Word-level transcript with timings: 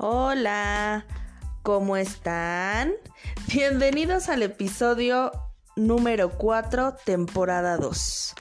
Hola, 0.00 1.06
¿cómo 1.64 1.96
están? 1.96 2.92
Bienvenidos 3.52 4.28
al 4.28 4.44
episodio 4.44 5.32
número 5.74 6.30
4, 6.38 6.94
temporada 7.04 7.76
2. 7.78 8.34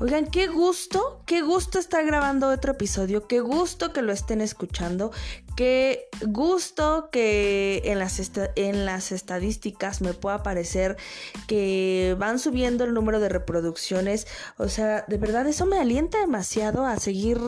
Oigan, 0.00 0.26
qué 0.26 0.46
gusto, 0.46 1.22
qué 1.24 1.40
gusto 1.40 1.78
estar 1.78 2.04
grabando 2.04 2.48
otro 2.48 2.72
episodio, 2.72 3.26
qué 3.26 3.40
gusto 3.40 3.94
que 3.94 4.02
lo 4.02 4.12
estén 4.12 4.42
escuchando, 4.42 5.10
qué 5.56 6.10
gusto 6.26 7.08
que 7.10 7.80
en 7.86 7.98
las, 7.98 8.20
en 8.56 8.84
las 8.84 9.10
estadísticas 9.10 10.02
me 10.02 10.12
pueda 10.12 10.36
aparecer 10.36 10.98
que 11.46 12.14
van 12.18 12.38
subiendo 12.38 12.84
el 12.84 12.92
número 12.92 13.20
de 13.20 13.30
reproducciones. 13.30 14.26
O 14.58 14.68
sea, 14.68 15.06
de 15.08 15.16
verdad 15.16 15.46
eso 15.46 15.64
me 15.64 15.78
alienta 15.78 16.18
demasiado 16.18 16.84
a 16.84 16.98
seguir 16.98 17.38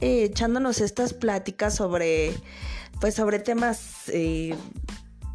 eh, 0.00 0.24
echándonos 0.24 0.80
estas 0.80 1.14
pláticas 1.14 1.74
sobre, 1.74 2.34
pues 3.00 3.14
sobre 3.14 3.38
temas... 3.38 4.08
Eh, 4.08 4.54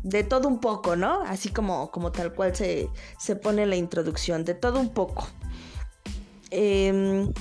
de 0.05 0.23
todo 0.23 0.47
un 0.47 0.59
poco, 0.59 0.95
¿no? 0.95 1.23
Así 1.23 1.49
como, 1.49 1.89
como 1.89 2.11
tal 2.11 2.31
cual 2.31 2.55
se, 2.55 2.89
se 3.17 3.35
pone 3.35 3.65
la 3.65 3.75
introducción, 3.75 4.45
de 4.45 4.53
todo 4.53 4.79
un 4.79 4.93
poco. 4.93 5.27
Em, 6.51 7.33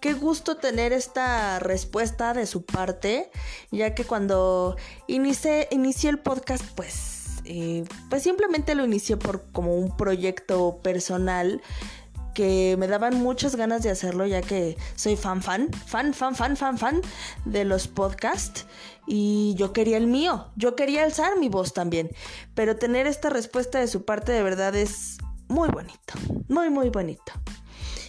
qué 0.00 0.12
gusto 0.14 0.56
tener 0.56 0.92
esta 0.92 1.60
respuesta 1.60 2.34
de 2.34 2.46
su 2.46 2.64
parte, 2.64 3.30
ya 3.70 3.94
que 3.94 4.04
cuando 4.04 4.76
inicié, 5.06 5.68
inicié 5.70 6.10
el 6.10 6.18
podcast, 6.18 6.64
pues, 6.74 7.42
eh, 7.44 7.84
pues 8.10 8.24
simplemente 8.24 8.74
lo 8.74 8.84
inicié 8.84 9.16
por 9.16 9.44
como 9.52 9.76
un 9.76 9.96
proyecto 9.96 10.80
personal 10.82 11.62
que 12.36 12.76
me 12.78 12.86
daban 12.86 13.14
muchas 13.22 13.56
ganas 13.56 13.82
de 13.82 13.88
hacerlo 13.88 14.26
ya 14.26 14.42
que 14.42 14.76
soy 14.94 15.16
fan 15.16 15.40
fan, 15.42 15.70
fan, 15.86 16.12
fan, 16.12 16.34
fan, 16.34 16.54
fan, 16.54 16.76
fan 16.76 17.00
de 17.46 17.64
los 17.64 17.88
podcasts 17.88 18.66
y 19.06 19.54
yo 19.56 19.72
quería 19.72 19.96
el 19.96 20.06
mío, 20.06 20.50
yo 20.54 20.76
quería 20.76 21.04
alzar 21.04 21.38
mi 21.38 21.48
voz 21.48 21.72
también, 21.72 22.10
pero 22.54 22.76
tener 22.76 23.06
esta 23.06 23.30
respuesta 23.30 23.80
de 23.80 23.88
su 23.88 24.04
parte 24.04 24.32
de 24.32 24.42
verdad 24.42 24.76
es 24.76 25.16
muy 25.48 25.70
bonito, 25.70 26.12
muy, 26.48 26.68
muy 26.68 26.90
bonito. 26.90 27.32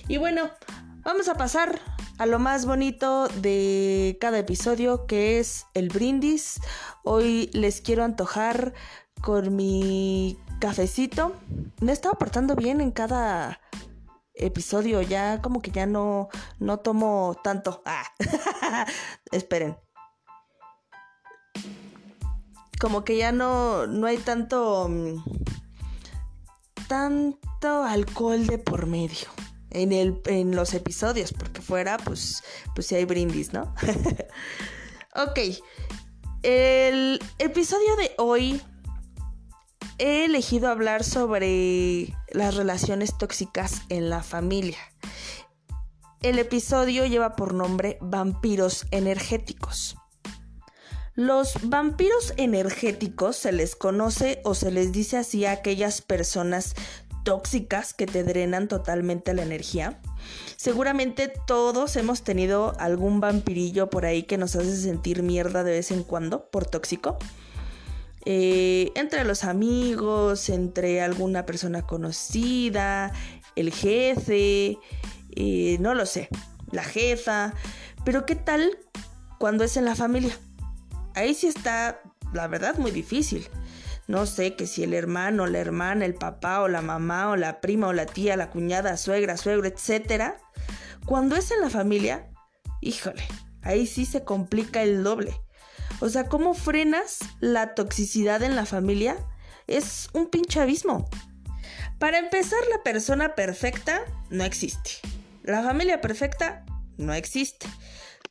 Y 0.10 0.18
bueno, 0.18 0.50
vamos 1.06 1.30
a 1.30 1.36
pasar 1.36 1.80
a 2.18 2.26
lo 2.26 2.38
más 2.38 2.66
bonito 2.66 3.30
de 3.30 4.18
cada 4.20 4.40
episodio, 4.40 5.06
que 5.06 5.40
es 5.40 5.68
el 5.74 5.88
brindis. 5.88 6.60
Hoy 7.04 7.50
les 7.54 7.80
quiero 7.80 8.04
antojar 8.04 8.74
con 9.22 9.56
mi 9.56 10.38
cafecito. 10.60 11.34
Me 11.80 11.92
he 11.92 11.94
estado 11.94 12.16
portando 12.16 12.56
bien 12.56 12.82
en 12.82 12.92
cada 12.92 13.62
episodio, 14.40 15.02
ya 15.02 15.42
como 15.42 15.62
que 15.62 15.72
ya 15.72 15.86
no, 15.86 16.30
no 16.60 16.80
tomo 16.80 17.36
tanto. 17.44 17.82
Ah, 17.86 18.06
esperen. 19.32 19.78
Como 22.80 23.04
que 23.04 23.18
ya 23.18 23.32
no, 23.32 23.88
no 23.88 24.08
hay 24.08 24.18
tanto... 24.18 24.88
Mm, 24.90 25.24
tanto 26.88 27.84
alcohol 27.84 28.48
de 28.48 28.58
por 28.58 28.86
medio 28.86 29.28
en, 29.72 29.92
el, 29.92 30.22
en 30.26 30.56
los 30.56 30.74
episodios, 30.74 31.34
porque 31.34 31.62
fuera, 31.62 31.98
pues, 31.98 32.44
pues 32.74 32.88
si 32.88 32.96
hay 32.96 33.06
brindis, 33.06 33.54
¿no? 33.54 33.74
ok, 35.16 35.40
el 36.44 37.20
episodio 37.40 37.96
de 37.98 38.12
hoy 38.18 38.62
he 40.00 40.26
elegido 40.26 40.70
hablar 40.70 41.04
sobre 41.04 42.14
las 42.32 42.56
relaciones 42.56 43.18
tóxicas 43.18 43.82
en 43.90 44.10
la 44.10 44.24
familia. 44.24 44.78
El 46.22 46.40
episodio 46.40 47.06
lleva 47.06 47.36
por 47.36 47.54
nombre 47.54 47.98
Vampiros 48.02 48.86
energéticos. 48.92 49.96
Los 51.16 51.54
vampiros 51.64 52.34
energéticos 52.38 53.38
se 53.38 53.52
les 53.52 53.76
conoce 53.76 54.40
o 54.44 54.54
se 54.54 54.70
les 54.70 54.92
dice 54.92 55.18
así 55.18 55.46
a 55.46 55.52
aquellas 55.52 56.02
personas 56.02 56.76
tóxicas 57.24 57.94
que 57.94 58.06
te 58.06 58.24
drenan 58.24 58.68
totalmente 58.68 59.34
la 59.34 59.42
energía. 59.42 60.00
Seguramente 60.58 61.34
todos 61.48 61.96
hemos 61.96 62.24
tenido 62.24 62.74
algún 62.80 63.20
vampirillo 63.20 63.90
por 63.90 64.06
ahí 64.06 64.24
que 64.24 64.38
nos 64.38 64.56
hace 64.56 64.76
sentir 64.78 65.24
mierda 65.24 65.64
de 65.64 65.72
vez 65.72 65.92
en 65.92 66.04
cuando 66.04 66.50
por 66.52 66.66
tóxico. 66.66 67.18
Eh, 68.30 68.92
entre 68.96 69.24
los 69.24 69.46
amigos, 69.46 70.50
entre 70.50 71.02
alguna 71.02 71.46
persona 71.46 71.84
conocida, 71.84 73.14
el 73.56 73.72
jefe, 73.72 74.78
eh, 75.34 75.78
no 75.80 75.94
lo 75.94 76.06
sé, 76.06 76.28
la 76.70 76.84
jefa. 76.84 77.54
Pero 78.04 78.26
¿qué 78.26 78.36
tal 78.36 78.78
cuando 79.40 79.64
es 79.64 79.78
en 79.78 79.86
la 79.86 79.96
familia? 79.96 80.38
Ahí 81.16 81.34
sí 81.34 81.48
está, 81.48 82.02
la 82.34 82.48
verdad, 82.48 82.78
muy 82.78 82.92
difícil 82.92 83.48
no 84.08 84.26
sé, 84.26 84.56
que 84.56 84.68
si 84.68 84.84
el 84.84 84.94
hermano, 84.94 85.48
la 85.48 85.60
hermana, 85.60 86.06
el 86.06 86.14
papá 86.14 86.62
o 86.62 86.68
la 86.68 86.82
mamá 86.82 87.30
o 87.30 87.36
la 87.36 87.60
prima 87.60 87.88
o 87.88 87.94
la 87.94 88.06
tía, 88.06 88.38
la 88.38 88.50
cuñada, 88.50 88.96
suegra, 88.96 89.36
suegro, 89.36 89.68
etcétera, 89.68 90.38
cuando 91.06 91.36
es 91.36 91.52
en 91.52 91.62
la 91.62 91.70
familia, 91.70 92.30
híjole, 92.82 93.24
ahí 93.62 93.86
sí 93.86 94.06
se 94.06 94.24
complica 94.24 94.82
el 94.82 95.04
doble. 95.04 95.34
O 96.00 96.10
sea, 96.10 96.28
¿cómo 96.28 96.54
frenas 96.54 97.20
la 97.40 97.74
toxicidad 97.74 98.44
en 98.44 98.56
la 98.56 98.66
familia? 98.66 99.18
Es 99.68 100.10
un 100.14 100.28
pinche 100.30 100.60
abismo. 100.60 101.10
Para 102.00 102.20
empezar, 102.20 102.60
la 102.70 102.84
persona 102.84 103.36
perfecta 103.36 104.02
no 104.30 104.44
existe. 104.44 104.92
La 105.44 105.64
familia 105.64 106.02
perfecta 106.02 106.66
no 106.98 107.14
existe. 107.14 107.68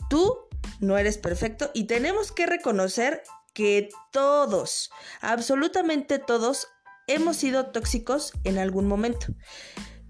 Tú 0.08 0.36
no 0.80 0.98
eres 0.98 1.18
perfecto 1.18 1.70
y 1.74 1.84
tenemos 1.84 2.30
que 2.32 2.46
reconocer 2.46 3.22
que 3.54 3.88
todos, 4.12 4.90
absolutamente 5.20 6.18
todos, 6.18 6.68
hemos 7.06 7.36
sido 7.36 7.66
tóxicos 7.66 8.32
en 8.44 8.58
algún 8.58 8.86
momento. 8.86 9.28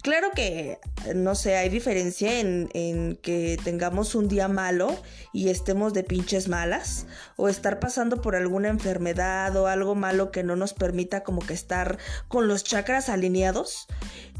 Claro 0.07 0.31
que, 0.31 0.79
no 1.17 1.35
sé, 1.35 1.57
hay 1.57 1.69
diferencia 1.69 2.39
en, 2.39 3.19
que 3.23 3.59
tengamos 3.65 4.15
un 4.15 4.29
día 4.29 4.47
malo 4.47 4.97
y 5.33 5.49
estemos 5.49 5.95
de 5.95 6.05
pinches 6.05 6.47
malas, 6.47 7.09
o 7.35 7.49
estar 7.49 7.81
pasando 7.81 8.23
por 8.23 8.37
alguna 8.37 8.69
enfermedad 8.69 9.57
o 9.57 9.67
algo 9.67 9.97
malo 9.97 10.31
que 10.31 10.45
no 10.45 10.55
nos 10.55 10.75
permita 10.75 11.25
como 11.25 11.41
que 11.41 11.55
estar 11.55 11.99
con 12.29 12.47
los 12.47 12.63
chakras 12.63 13.09
alineados 13.09 13.89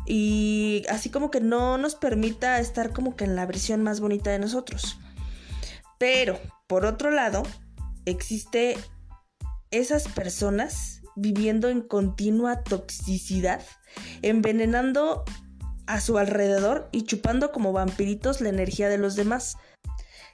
y 0.07 0.85
así 0.89 1.11
como 1.11 1.33
que 1.33 1.41
no 1.41 1.79
nos 1.79 1.97
permita 1.97 2.61
estar 2.61 2.93
como 2.93 3.17
que 3.17 3.25
en 3.25 3.35
la 3.35 3.45
versión 3.45 3.83
más 3.83 3.99
bonita 3.99 4.31
de 4.31 4.39
nosotros. 4.39 5.01
Pero, 5.99 6.39
por 6.69 6.87
otro 6.87 7.11
lado, 7.11 7.43
existe 8.05 8.79
esas 9.73 10.07
personas 10.07 11.03
viviendo 11.17 11.71
en 11.71 11.81
continua 11.81 12.63
toxicidad, 12.63 13.63
envenenando 14.23 15.25
a 15.87 16.01
su 16.01 16.19
alrededor 16.19 16.89
y 16.93 17.03
chupando 17.03 17.53
como 17.53 17.73
vampiritos 17.73 18.41
la 18.41 18.49
energía 18.49 18.89
de 18.89 18.99
los 18.99 19.17
demás, 19.17 19.57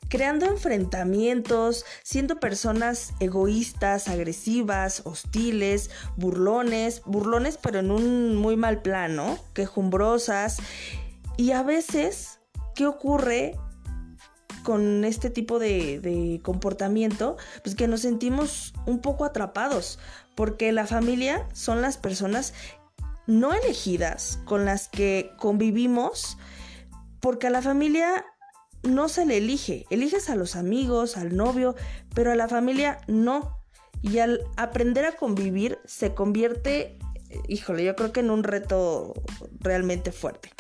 creando 0.09 0.47
enfrentamientos, 0.47 1.85
siendo 2.03 2.41
personas 2.41 3.15
egoístas, 3.21 4.09
agresivas, 4.09 5.03
hostiles, 5.05 5.91
burlones, 6.17 7.03
burlones 7.05 7.59
pero 7.63 7.79
en 7.79 7.91
un 7.91 8.37
muy 8.37 8.57
mal 8.57 8.83
plano, 8.83 9.39
quejumbrosas 9.55 10.59
y 11.37 11.53
a 11.53 11.63
veces, 11.63 12.41
¿qué 12.75 12.87
ocurre? 12.87 13.55
con 14.63 15.05
este 15.05 15.31
tipo 15.31 15.59
de, 15.59 16.41
comportamiento, 16.43 17.37
pues 17.63 17.75
que 17.75 17.89
nos 17.89 18.01
sentimos 18.01 18.73
un 18.87 19.01
poco 19.01 19.25
atrapados, 19.25 19.99
porque 20.35 20.73
la 20.73 20.87
familia 20.87 21.47
son 21.53 21.83
las 21.83 21.97
personas 21.97 22.55
no 23.27 23.53
elegidas 23.53 24.41
con 24.45 24.65
las 24.65 24.89
que 24.89 25.33
convivimos, 25.39 26.39
porque 27.21 27.47
a 27.47 27.51
la 27.51 27.63
familia 27.63 28.25
no 28.83 29.09
se 29.09 29.25
le 29.25 29.39
elige, 29.39 29.87
eliges 29.91 30.29
a 30.29 30.35
los 30.35 30.57
amigos, 30.57 31.17
al 31.17 31.37
novio, 31.37 31.75
pero 32.15 32.33
a 32.33 32.37
la 32.37 32.49
familia 32.49 32.99
no. 33.07 33.59
Y 34.01 34.19
al 34.19 34.41
aprender 34.57 35.05
a 35.05 35.13
convivir 35.13 35.79
se 35.85 36.15
convierte, 36.15 36.99
híjole, 37.49 37.85
yo 37.85 37.95
creo 37.95 38.13
que 38.13 38.21
en 38.21 38.31
un 38.31 38.43
reto 38.43 39.15
realmente 39.61 40.11
fuerte. 40.11 40.51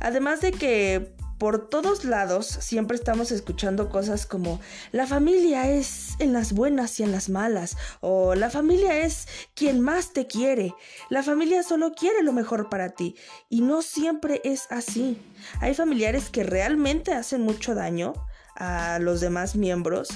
Además 0.00 0.40
de 0.40 0.52
que 0.52 1.15
por 1.38 1.68
todos 1.68 2.04
lados 2.04 2.46
siempre 2.46 2.96
estamos 2.96 3.30
escuchando 3.30 3.88
cosas 3.88 4.26
como 4.26 4.60
la 4.92 5.06
familia 5.06 5.70
es 5.70 6.14
en 6.18 6.32
las 6.32 6.52
buenas 6.52 6.98
y 6.98 7.02
en 7.02 7.12
las 7.12 7.28
malas, 7.28 7.76
o 8.00 8.34
la 8.34 8.50
familia 8.50 8.98
es 9.04 9.28
quien 9.54 9.80
más 9.80 10.12
te 10.12 10.26
quiere, 10.26 10.74
la 11.10 11.22
familia 11.22 11.62
solo 11.62 11.92
quiere 11.92 12.22
lo 12.22 12.32
mejor 12.32 12.68
para 12.68 12.90
ti, 12.90 13.16
y 13.48 13.60
no 13.60 13.82
siempre 13.82 14.40
es 14.44 14.66
así. 14.70 15.20
Hay 15.60 15.74
familiares 15.74 16.30
que 16.30 16.42
realmente 16.42 17.12
hacen 17.12 17.42
mucho 17.42 17.74
daño 17.74 18.14
a 18.56 18.98
los 18.98 19.20
demás 19.20 19.56
miembros, 19.56 20.08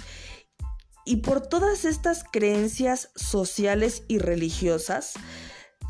y 1.05 1.17
por 1.17 1.47
todas 1.47 1.85
estas 1.85 2.25
creencias 2.25 3.11
sociales 3.17 4.05
y 4.09 4.19
religiosas, 4.19 5.15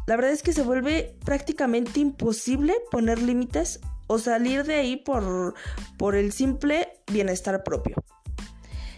la 0.06 0.16
verdad 0.16 0.32
es 0.32 0.42
que 0.42 0.52
se 0.52 0.62
vuelve 0.62 1.16
prácticamente 1.24 2.00
imposible 2.00 2.74
poner 2.90 3.20
límites 3.20 3.80
o 4.10 4.18
salir 4.18 4.64
de 4.64 4.74
ahí 4.74 4.96
por, 4.96 5.54
por 5.96 6.16
el 6.16 6.32
simple 6.32 7.00
bienestar 7.12 7.62
propio. 7.62 7.94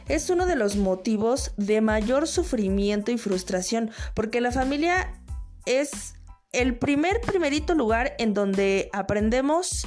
es 0.09 0.31
uno 0.31 0.47
de 0.47 0.57
los 0.57 0.77
motivos 0.77 1.53
de 1.59 1.83
mayor 1.83 2.27
sufrimiento 2.27 3.13
y 3.13 3.19
frustración, 3.19 3.91
porque 4.15 4.41
la 4.41 4.53
familia 4.53 5.23
es 5.67 6.15
el 6.53 6.79
primer, 6.79 7.21
primerito 7.21 7.75
lugar 7.75 8.15
en 8.19 8.33
donde 8.33 8.89
aprendemos 8.95 9.85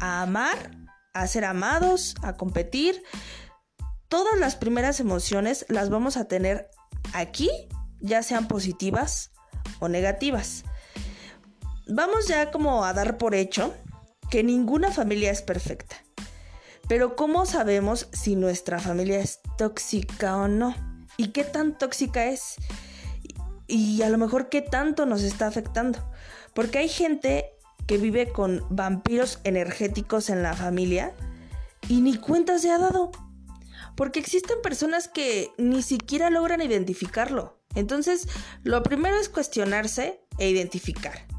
a 0.00 0.22
amar, 0.22 0.72
a 1.14 1.28
ser 1.28 1.44
amados, 1.44 2.16
a 2.20 2.36
competir. 2.36 3.04
Todas 4.08 4.36
las 4.36 4.56
primeras 4.56 4.98
emociones 4.98 5.64
las 5.68 5.90
vamos 5.90 6.16
a 6.16 6.24
tener 6.24 6.68
aquí, 7.12 7.48
ya 8.00 8.24
sean 8.24 8.48
positivas 8.48 9.30
o 9.78 9.88
negativas. 9.88 10.64
Vamos 11.86 12.26
ya 12.26 12.50
como 12.50 12.84
a 12.84 12.92
dar 12.92 13.16
por 13.16 13.36
hecho 13.36 13.72
que 14.30 14.42
ninguna 14.42 14.90
familia 14.90 15.30
es 15.30 15.42
perfecta. 15.42 15.96
Pero 16.88 17.14
¿cómo 17.16 17.46
sabemos 17.46 18.08
si 18.12 18.36
nuestra 18.36 18.78
familia 18.78 19.20
es 19.20 19.40
tóxica 19.58 20.36
o 20.36 20.48
no? 20.48 20.74
¿Y 21.16 21.28
qué 21.28 21.44
tan 21.44 21.76
tóxica 21.76 22.26
es? 22.26 22.56
Y 23.66 24.02
a 24.02 24.08
lo 24.08 24.18
mejor 24.18 24.48
qué 24.48 24.62
tanto 24.62 25.06
nos 25.06 25.22
está 25.22 25.46
afectando. 25.46 25.98
Porque 26.54 26.78
hay 26.78 26.88
gente 26.88 27.50
que 27.86 27.98
vive 27.98 28.32
con 28.32 28.64
vampiros 28.70 29.40
energéticos 29.44 30.30
en 30.30 30.42
la 30.42 30.54
familia 30.54 31.14
y 31.88 32.00
ni 32.00 32.16
cuenta 32.16 32.58
se 32.58 32.70
ha 32.70 32.78
dado. 32.78 33.12
Porque 33.96 34.18
existen 34.18 34.62
personas 34.62 35.08
que 35.08 35.50
ni 35.58 35.82
siquiera 35.82 36.30
logran 36.30 36.62
identificarlo. 36.62 37.60
Entonces, 37.74 38.26
lo 38.64 38.82
primero 38.82 39.16
es 39.16 39.28
cuestionarse 39.28 40.20
e 40.38 40.48
identificar. 40.48 41.29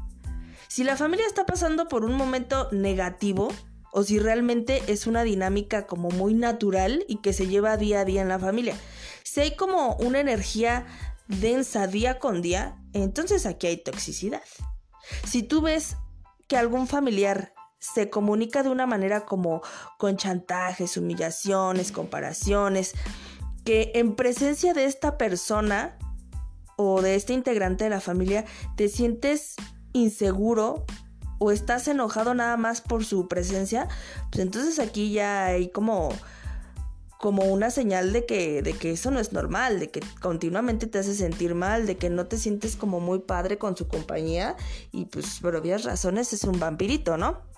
Si 0.72 0.84
la 0.84 0.96
familia 0.96 1.26
está 1.26 1.44
pasando 1.44 1.86
por 1.86 2.02
un 2.02 2.14
momento 2.14 2.70
negativo 2.72 3.52
o 3.90 4.04
si 4.04 4.18
realmente 4.18 4.82
es 4.86 5.06
una 5.06 5.22
dinámica 5.22 5.86
como 5.86 6.08
muy 6.08 6.32
natural 6.32 7.04
y 7.08 7.16
que 7.16 7.34
se 7.34 7.46
lleva 7.46 7.76
día 7.76 8.00
a 8.00 8.04
día 8.06 8.22
en 8.22 8.28
la 8.28 8.38
familia. 8.38 8.74
Si 9.22 9.40
hay 9.40 9.54
como 9.54 9.96
una 9.96 10.18
energía 10.18 10.86
densa 11.28 11.86
día 11.88 12.18
con 12.18 12.40
día, 12.40 12.82
entonces 12.94 13.44
aquí 13.44 13.66
hay 13.66 13.76
toxicidad. 13.76 14.40
Si 15.26 15.42
tú 15.42 15.60
ves 15.60 15.96
que 16.48 16.56
algún 16.56 16.86
familiar 16.86 17.52
se 17.78 18.08
comunica 18.08 18.62
de 18.62 18.70
una 18.70 18.86
manera 18.86 19.26
como 19.26 19.60
con 19.98 20.16
chantajes, 20.16 20.96
humillaciones, 20.96 21.92
comparaciones, 21.92 22.94
que 23.66 23.92
en 23.94 24.16
presencia 24.16 24.72
de 24.72 24.86
esta 24.86 25.18
persona 25.18 25.98
o 26.78 27.02
de 27.02 27.14
este 27.14 27.34
integrante 27.34 27.84
de 27.84 27.90
la 27.90 28.00
familia 28.00 28.46
te 28.74 28.88
sientes 28.88 29.54
inseguro 29.92 30.84
o 31.38 31.50
estás 31.50 31.88
enojado 31.88 32.34
nada 32.34 32.56
más 32.56 32.80
por 32.80 33.04
su 33.04 33.28
presencia, 33.28 33.88
pues 34.30 34.44
entonces 34.44 34.78
aquí 34.78 35.12
ya 35.12 35.46
hay 35.46 35.68
como 35.68 36.10
como 37.22 37.44
una 37.44 37.70
señal 37.70 38.12
de 38.12 38.26
que, 38.26 38.62
de 38.62 38.72
que 38.72 38.90
eso 38.90 39.12
no 39.12 39.20
es 39.20 39.32
normal, 39.32 39.78
de 39.78 39.92
que 39.92 40.00
continuamente 40.20 40.88
te 40.88 40.98
hace 40.98 41.14
sentir 41.14 41.54
mal, 41.54 41.86
de 41.86 41.96
que 41.96 42.10
no 42.10 42.26
te 42.26 42.36
sientes 42.36 42.74
como 42.74 42.98
muy 42.98 43.20
padre 43.20 43.58
con 43.58 43.76
su 43.76 43.86
compañía 43.86 44.56
y 44.90 45.04
pues 45.04 45.38
por 45.40 45.54
obvias 45.54 45.84
razones 45.84 46.32
es 46.32 46.42
un 46.42 46.58
vampirito, 46.58 47.16
¿no? 47.16 47.51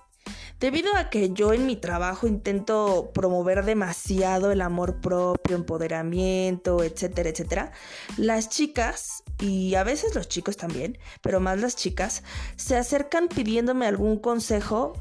Debido 0.60 0.96
a 0.96 1.10
que 1.10 1.30
yo 1.30 1.52
en 1.52 1.66
mi 1.66 1.76
trabajo 1.76 2.26
intento 2.26 3.10
promover 3.12 3.64
demasiado 3.64 4.50
el 4.50 4.62
amor 4.62 5.00
propio, 5.00 5.56
empoderamiento, 5.56 6.82
etcétera, 6.82 7.30
etcétera, 7.30 7.72
las 8.16 8.48
chicas, 8.48 9.24
y 9.40 9.74
a 9.74 9.84
veces 9.84 10.14
los 10.14 10.28
chicos 10.28 10.56
también, 10.56 10.96
pero 11.20 11.40
más 11.40 11.60
las 11.60 11.76
chicas, 11.76 12.22
se 12.56 12.76
acercan 12.76 13.28
pidiéndome 13.28 13.86
algún 13.86 14.18
consejo 14.18 14.94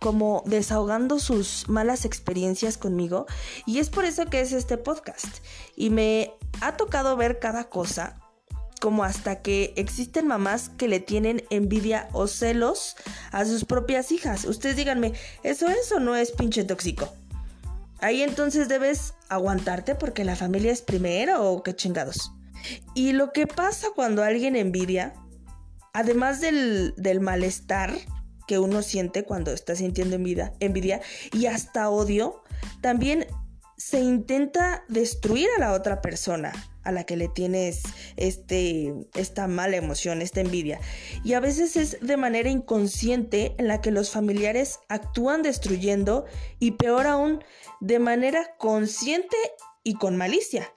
como 0.00 0.42
desahogando 0.44 1.18
sus 1.18 1.68
malas 1.68 2.04
experiencias 2.04 2.76
conmigo 2.76 3.26
y 3.64 3.78
es 3.78 3.88
por 3.88 4.04
eso 4.04 4.26
que 4.26 4.40
es 4.40 4.52
este 4.52 4.76
podcast. 4.76 5.38
Y 5.76 5.90
me 5.90 6.34
ha 6.60 6.76
tocado 6.76 7.16
ver 7.16 7.38
cada 7.38 7.70
cosa 7.70 8.20
como 8.84 9.02
hasta 9.02 9.40
que 9.40 9.72
existen 9.76 10.26
mamás 10.26 10.68
que 10.68 10.88
le 10.88 11.00
tienen 11.00 11.42
envidia 11.48 12.06
o 12.12 12.26
celos 12.26 12.96
a 13.32 13.46
sus 13.46 13.64
propias 13.64 14.12
hijas. 14.12 14.44
Ustedes 14.44 14.76
díganme, 14.76 15.14
¿eso 15.42 15.68
es 15.68 15.90
o 15.90 16.00
no 16.00 16.14
es 16.14 16.32
pinche 16.32 16.64
tóxico? 16.64 17.10
Ahí 18.00 18.22
entonces 18.22 18.68
debes 18.68 19.14
aguantarte 19.30 19.94
porque 19.94 20.22
la 20.22 20.36
familia 20.36 20.70
es 20.70 20.82
primero 20.82 21.50
o 21.50 21.62
qué 21.62 21.74
chingados. 21.74 22.32
Y 22.94 23.12
lo 23.12 23.32
que 23.32 23.46
pasa 23.46 23.86
cuando 23.96 24.22
alguien 24.22 24.54
envidia, 24.54 25.14
además 25.94 26.42
del, 26.42 26.92
del 26.98 27.20
malestar 27.20 27.96
que 28.46 28.58
uno 28.58 28.82
siente 28.82 29.24
cuando 29.24 29.50
está 29.52 29.74
sintiendo 29.76 30.16
envidia, 30.16 30.52
envidia 30.60 31.00
y 31.32 31.46
hasta 31.46 31.88
odio, 31.88 32.42
también 32.82 33.28
se 33.84 34.00
intenta 34.00 34.82
destruir 34.88 35.46
a 35.58 35.60
la 35.60 35.74
otra 35.74 36.00
persona 36.00 36.54
a 36.84 36.90
la 36.90 37.04
que 37.04 37.18
le 37.18 37.28
tienes 37.28 37.82
este, 38.16 38.94
esta 39.12 39.46
mala 39.46 39.76
emoción, 39.76 40.22
esta 40.22 40.40
envidia. 40.40 40.80
Y 41.22 41.34
a 41.34 41.40
veces 41.40 41.76
es 41.76 41.98
de 42.00 42.16
manera 42.16 42.48
inconsciente 42.48 43.54
en 43.58 43.68
la 43.68 43.82
que 43.82 43.90
los 43.90 44.08
familiares 44.08 44.80
actúan 44.88 45.42
destruyendo 45.42 46.24
y 46.58 46.72
peor 46.72 47.06
aún, 47.06 47.44
de 47.80 47.98
manera 47.98 48.56
consciente 48.56 49.36
y 49.82 49.96
con 49.96 50.16
malicia. 50.16 50.72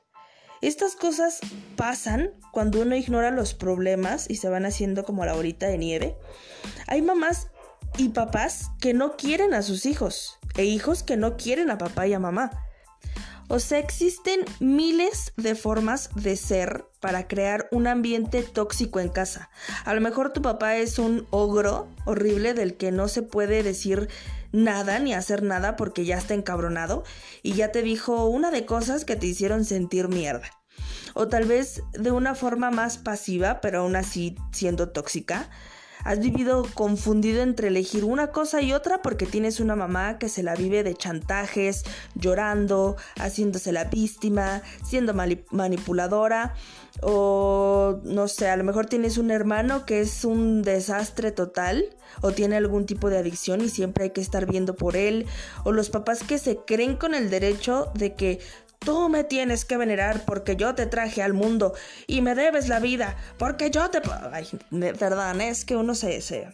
Estas 0.61 0.97
cosas 0.97 1.39
pasan 1.77 2.33
cuando 2.51 2.81
uno 2.81 2.97
ignora 2.97 3.31
los 3.31 3.53
problemas 3.53 4.29
y 4.29 4.35
se 4.35 4.49
van 4.49 4.65
haciendo 4.65 5.05
como 5.05 5.23
la 5.23 5.35
horita 5.35 5.67
de 5.67 5.77
nieve. 5.77 6.17
Hay 6.87 7.01
mamás 7.01 7.47
y 7.97 8.09
papás 8.09 8.69
que 8.81 8.93
no 8.93 9.15
quieren 9.15 9.53
a 9.53 9.61
sus 9.61 9.85
hijos 9.85 10.39
e 10.57 10.65
hijos 10.65 11.03
que 11.03 11.15
no 11.15 11.37
quieren 11.37 11.71
a 11.71 11.77
papá 11.77 12.05
y 12.05 12.13
a 12.13 12.19
mamá. 12.19 12.66
O 13.49 13.59
sea, 13.59 13.79
existen 13.79 14.41
miles 14.59 15.31
de 15.37 15.55
formas 15.55 16.09
de 16.15 16.35
ser 16.35 16.85
para 16.99 17.27
crear 17.27 17.67
un 17.71 17.87
ambiente 17.87 18.43
tóxico 18.43 18.99
en 18.99 19.09
casa. 19.09 19.49
A 19.85 19.93
lo 19.93 20.01
mejor 20.01 20.33
tu 20.33 20.41
papá 20.41 20.75
es 20.75 20.99
un 20.99 21.25
ogro 21.29 21.87
horrible 22.05 22.53
del 22.53 22.75
que 22.75 22.91
no 22.91 23.07
se 23.07 23.21
puede 23.21 23.63
decir 23.63 24.09
nada 24.51 24.99
ni 24.99 25.13
hacer 25.13 25.43
nada 25.43 25.75
porque 25.75 26.03
ya 26.03 26.17
está 26.17 26.33
encabronado 26.33 27.03
y 27.41 27.53
ya 27.53 27.71
te 27.71 27.81
dijo 27.81 28.25
una 28.25 28.51
de 28.51 28.65
cosas 28.65 29.05
que 29.05 29.15
te 29.15 29.27
hicieron 29.27 29.63
sentir 29.63 30.09
mierda. 30.09 30.49
O 31.13 31.27
tal 31.29 31.45
vez 31.45 31.81
de 31.93 32.11
una 32.11 32.35
forma 32.35 32.69
más 32.69 32.97
pasiva, 32.97 33.61
pero 33.61 33.79
aún 33.79 33.95
así 33.95 34.35
siendo 34.51 34.89
tóxica 34.89 35.49
Has 36.07 36.19
vivido 36.19 36.65
confundido 36.73 37.43
entre 37.43 37.67
elegir 37.67 38.05
una 38.05 38.27
cosa 38.27 38.61
y 38.61 38.71
otra 38.71 39.01
porque 39.01 39.25
tienes 39.25 39.59
una 39.59 39.75
mamá 39.75 40.17
que 40.19 40.29
se 40.29 40.41
la 40.41 40.55
vive 40.55 40.81
de 40.81 40.95
chantajes, 40.95 41.83
llorando, 42.15 42.95
haciéndose 43.17 43.73
la 43.73 43.83
víctima, 43.83 44.61
siendo 44.85 45.13
manipuladora. 45.13 46.55
O 47.01 47.99
no 48.05 48.29
sé, 48.29 48.47
a 48.47 48.55
lo 48.55 48.63
mejor 48.63 48.85
tienes 48.85 49.17
un 49.17 49.31
hermano 49.31 49.85
que 49.85 49.99
es 49.99 50.23
un 50.23 50.61
desastre 50.61 51.33
total 51.33 51.89
o 52.21 52.31
tiene 52.31 52.55
algún 52.55 52.85
tipo 52.85 53.09
de 53.09 53.17
adicción 53.17 53.59
y 53.59 53.67
siempre 53.67 54.05
hay 54.05 54.09
que 54.11 54.21
estar 54.21 54.45
viendo 54.45 54.75
por 54.75 54.95
él. 54.95 55.25
O 55.65 55.73
los 55.73 55.89
papás 55.89 56.23
que 56.23 56.37
se 56.37 56.55
creen 56.55 56.95
con 56.95 57.15
el 57.15 57.29
derecho 57.29 57.91
de 57.95 58.15
que 58.15 58.39
Tú 58.87 59.09
me 59.09 59.25
tienes 59.25 59.65
que 59.65 59.75
venerar 59.75 60.23
porque 60.23 60.55
yo 60.55 60.73
te 60.73 60.85
traje 60.85 61.21
al 61.21 61.33
mundo 61.33 61.73
y 62.07 62.21
me 62.21 62.35
debes 62.35 62.69
la 62.69 62.79
vida 62.79 63.17
porque 63.37 63.69
yo 63.69 63.89
te... 63.89 64.01
Ay, 64.31 64.47
perdón, 64.97 65.41
es 65.41 65.65
que 65.65 65.75
uno 65.75 65.93
se, 65.93 66.21
se, 66.21 66.47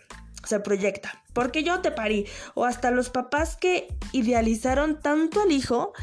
se 0.44 0.60
proyecta. 0.60 1.22
Porque 1.34 1.62
yo 1.62 1.82
te 1.82 1.92
parí. 1.92 2.26
O 2.56 2.66
hasta 2.66 2.90
los 2.90 3.12
papás 3.12 3.56
que 3.56 3.88
idealizaron 4.14 5.00
tanto 5.00 5.44
al 5.44 5.52
hijo 5.52 5.94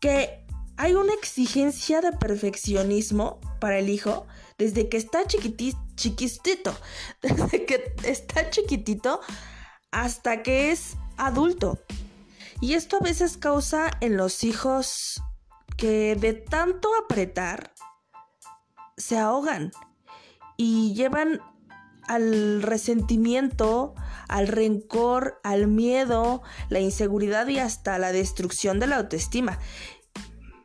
que 0.00 0.44
hay 0.76 0.94
una 0.94 1.14
exigencia 1.14 2.00
de 2.00 2.10
perfeccionismo 2.10 3.38
para 3.60 3.78
el 3.78 3.88
hijo 3.88 4.26
desde 4.58 4.88
que 4.88 4.96
está 4.96 5.24
chiquitito, 5.24 6.76
desde 7.22 7.64
que 7.64 7.94
está 8.02 8.50
chiquitito 8.50 9.20
hasta 9.92 10.42
que 10.42 10.72
es 10.72 10.96
adulto. 11.16 11.78
Y 12.60 12.74
esto 12.74 12.96
a 12.96 13.04
veces 13.04 13.36
causa 13.36 13.88
en 14.00 14.16
los 14.16 14.42
hijos 14.42 15.22
que 15.76 16.16
de 16.16 16.32
tanto 16.32 16.88
apretar 17.02 17.72
se 18.96 19.18
ahogan 19.18 19.72
y 20.56 20.94
llevan 20.94 21.40
al 22.08 22.62
resentimiento, 22.62 23.94
al 24.28 24.48
rencor, 24.48 25.40
al 25.42 25.66
miedo, 25.66 26.42
la 26.68 26.80
inseguridad 26.80 27.48
y 27.48 27.58
hasta 27.58 27.98
la 27.98 28.12
destrucción 28.12 28.78
de 28.80 28.86
la 28.86 28.96
autoestima. 28.96 29.58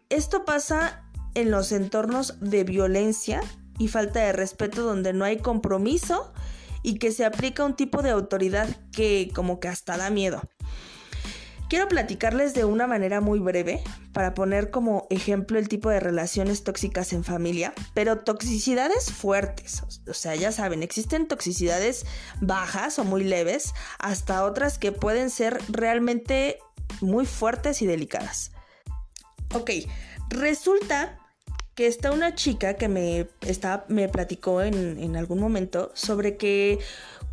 Esto 0.09 0.45
pasa 0.45 1.09
en 1.33 1.51
los 1.51 1.71
entornos 1.71 2.39
de 2.39 2.63
violencia 2.63 3.41
y 3.79 3.87
falta 3.87 4.19
de 4.19 4.33
respeto 4.33 4.83
donde 4.83 5.13
no 5.13 5.25
hay 5.25 5.37
compromiso 5.37 6.33
y 6.83 6.99
que 6.99 7.11
se 7.11 7.25
aplica 7.25 7.65
un 7.65 7.75
tipo 7.75 8.01
de 8.01 8.09
autoridad 8.09 8.67
que 8.91 9.31
como 9.33 9.59
que 9.59 9.67
hasta 9.67 9.97
da 9.97 10.09
miedo. 10.09 10.41
Quiero 11.71 11.87
platicarles 11.87 12.53
de 12.53 12.65
una 12.65 12.85
manera 12.85 13.21
muy 13.21 13.39
breve 13.39 13.81
para 14.11 14.33
poner 14.33 14.71
como 14.71 15.07
ejemplo 15.09 15.57
el 15.57 15.69
tipo 15.69 15.89
de 15.89 16.01
relaciones 16.01 16.65
tóxicas 16.65 17.13
en 17.13 17.23
familia, 17.23 17.73
pero 17.93 18.17
toxicidades 18.17 19.09
fuertes. 19.13 19.81
O 20.05 20.13
sea, 20.13 20.35
ya 20.35 20.51
saben, 20.51 20.83
existen 20.83 21.29
toxicidades 21.29 22.05
bajas 22.41 22.99
o 22.99 23.05
muy 23.05 23.23
leves, 23.23 23.73
hasta 23.99 24.43
otras 24.43 24.79
que 24.79 24.91
pueden 24.91 25.29
ser 25.29 25.61
realmente 25.69 26.59
muy 26.99 27.25
fuertes 27.25 27.81
y 27.81 27.85
delicadas. 27.85 28.51
Ok, 29.53 29.69
resulta 30.27 31.19
que 31.73 31.87
está 31.87 32.11
una 32.11 32.35
chica 32.35 32.73
que 32.73 32.89
me, 32.89 33.29
está, 33.47 33.85
me 33.87 34.09
platicó 34.09 34.61
en, 34.61 35.01
en 35.01 35.15
algún 35.15 35.39
momento 35.39 35.89
sobre 35.93 36.35
que 36.35 36.79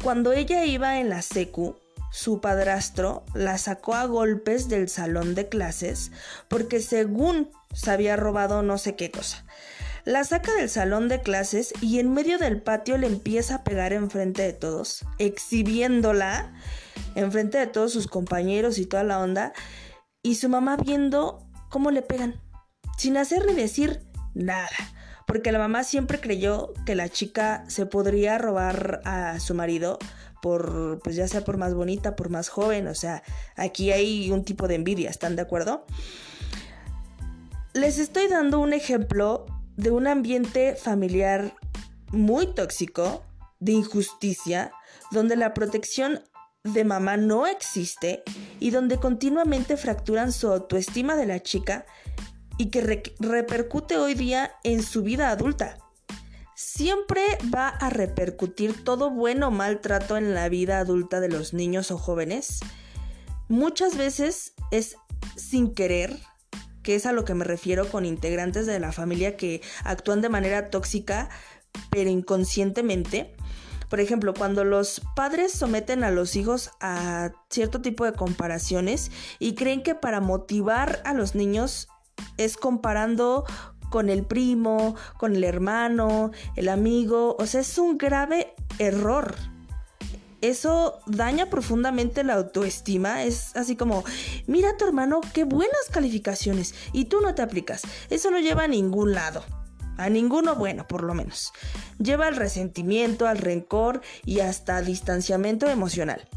cuando 0.00 0.30
ella 0.30 0.64
iba 0.64 1.00
en 1.00 1.08
la 1.08 1.22
secu, 1.22 1.76
su 2.10 2.40
padrastro 2.40 3.24
la 3.34 3.58
sacó 3.58 3.94
a 3.94 4.06
golpes 4.06 4.68
del 4.68 4.88
salón 4.88 5.34
de 5.34 5.48
clases 5.48 6.10
porque 6.48 6.80
según 6.80 7.50
se 7.74 7.90
había 7.90 8.16
robado 8.16 8.62
no 8.62 8.78
sé 8.78 8.96
qué 8.96 9.10
cosa. 9.10 9.44
La 10.04 10.24
saca 10.24 10.54
del 10.54 10.70
salón 10.70 11.08
de 11.08 11.20
clases 11.20 11.74
y 11.82 11.98
en 11.98 12.14
medio 12.14 12.38
del 12.38 12.62
patio 12.62 12.96
le 12.96 13.06
empieza 13.06 13.56
a 13.56 13.64
pegar 13.64 13.92
enfrente 13.92 14.42
de 14.42 14.54
todos, 14.54 15.04
exhibiéndola 15.18 16.54
enfrente 17.14 17.58
de 17.58 17.66
todos 17.66 17.92
sus 17.92 18.06
compañeros 18.06 18.78
y 18.78 18.86
toda 18.86 19.04
la 19.04 19.18
onda, 19.18 19.52
y 20.22 20.36
su 20.36 20.48
mamá 20.48 20.76
viendo 20.76 21.46
cómo 21.68 21.90
le 21.90 22.02
pegan, 22.02 22.40
sin 22.96 23.16
hacer 23.16 23.46
ni 23.46 23.54
decir 23.54 24.00
nada, 24.34 24.68
porque 25.28 25.52
la 25.52 25.58
mamá 25.58 25.84
siempre 25.84 26.20
creyó 26.20 26.72
que 26.86 26.94
la 26.94 27.10
chica 27.10 27.62
se 27.68 27.84
podría 27.84 28.38
robar 28.38 29.02
a 29.04 29.38
su 29.40 29.54
marido 29.54 29.98
por, 30.40 31.00
pues 31.04 31.16
ya 31.16 31.28
sea 31.28 31.44
por 31.44 31.58
más 31.58 31.74
bonita, 31.74 32.16
por 32.16 32.30
más 32.30 32.48
joven, 32.48 32.88
o 32.88 32.94
sea, 32.94 33.22
aquí 33.54 33.92
hay 33.92 34.30
un 34.30 34.42
tipo 34.42 34.66
de 34.68 34.76
envidia, 34.76 35.10
¿están 35.10 35.36
de 35.36 35.42
acuerdo? 35.42 35.84
Les 37.74 37.98
estoy 37.98 38.26
dando 38.28 38.58
un 38.58 38.72
ejemplo 38.72 39.44
de 39.76 39.90
un 39.90 40.06
ambiente 40.06 40.74
familiar 40.76 41.54
muy 42.10 42.46
tóxico, 42.54 43.22
de 43.60 43.72
injusticia, 43.72 44.72
donde 45.10 45.36
la 45.36 45.52
protección 45.52 46.22
de 46.64 46.84
mamá 46.84 47.18
no 47.18 47.46
existe 47.46 48.22
y 48.60 48.70
donde 48.70 48.96
continuamente 48.96 49.76
fracturan 49.76 50.32
su 50.32 50.48
autoestima 50.48 51.16
de 51.16 51.26
la 51.26 51.40
chica 51.40 51.84
y 52.58 52.70
que 52.70 53.02
repercute 53.20 53.96
hoy 53.96 54.14
día 54.14 54.52
en 54.64 54.82
su 54.82 55.02
vida 55.02 55.30
adulta. 55.30 55.78
Siempre 56.54 57.22
va 57.54 57.68
a 57.68 57.88
repercutir 57.88 58.84
todo 58.84 59.10
bueno 59.10 59.48
o 59.48 59.50
mal 59.52 59.80
trato 59.80 60.16
en 60.16 60.34
la 60.34 60.48
vida 60.48 60.80
adulta 60.80 61.20
de 61.20 61.28
los 61.28 61.54
niños 61.54 61.92
o 61.92 61.98
jóvenes. 61.98 62.60
Muchas 63.48 63.96
veces 63.96 64.54
es 64.72 64.96
sin 65.36 65.72
querer, 65.72 66.18
que 66.82 66.96
es 66.96 67.06
a 67.06 67.12
lo 67.12 67.24
que 67.24 67.34
me 67.34 67.44
refiero 67.44 67.88
con 67.88 68.04
integrantes 68.04 68.66
de 68.66 68.80
la 68.80 68.90
familia 68.90 69.36
que 69.36 69.62
actúan 69.84 70.20
de 70.20 70.28
manera 70.28 70.68
tóxica, 70.68 71.28
pero 71.90 72.10
inconscientemente. 72.10 73.36
Por 73.88 74.00
ejemplo, 74.00 74.34
cuando 74.34 74.64
los 74.64 75.00
padres 75.14 75.52
someten 75.52 76.02
a 76.02 76.10
los 76.10 76.34
hijos 76.34 76.70
a 76.80 77.30
cierto 77.50 77.80
tipo 77.80 78.04
de 78.04 78.12
comparaciones 78.12 79.10
y 79.38 79.54
creen 79.54 79.82
que 79.82 79.94
para 79.94 80.20
motivar 80.20 81.00
a 81.04 81.14
los 81.14 81.34
niños 81.34 81.88
es 82.36 82.56
comparando 82.56 83.44
con 83.90 84.08
el 84.08 84.24
primo, 84.24 84.96
con 85.16 85.34
el 85.34 85.44
hermano, 85.44 86.30
el 86.56 86.68
amigo, 86.68 87.36
o 87.38 87.46
sea, 87.46 87.60
es 87.60 87.78
un 87.78 87.98
grave 87.98 88.54
error. 88.78 89.34
Eso 90.40 91.00
daña 91.06 91.50
profundamente 91.50 92.22
la 92.22 92.34
autoestima. 92.34 93.24
Es 93.24 93.56
así 93.56 93.74
como, 93.74 94.04
mira 94.46 94.70
a 94.70 94.76
tu 94.76 94.84
hermano, 94.84 95.20
qué 95.32 95.44
buenas 95.44 95.88
calificaciones. 95.90 96.74
Y 96.92 97.06
tú 97.06 97.20
no 97.20 97.34
te 97.34 97.42
aplicas. 97.42 97.82
Eso 98.08 98.30
no 98.30 98.38
lleva 98.38 98.64
a 98.64 98.68
ningún 98.68 99.14
lado. 99.14 99.42
A 99.96 100.08
ninguno 100.08 100.54
bueno, 100.54 100.86
por 100.86 101.02
lo 101.02 101.12
menos. 101.12 101.52
Lleva 101.98 102.28
al 102.28 102.36
resentimiento, 102.36 103.26
al 103.26 103.38
rencor 103.38 104.00
y 104.24 104.38
hasta 104.38 104.80
distanciamiento 104.80 105.68
emocional. 105.68 106.28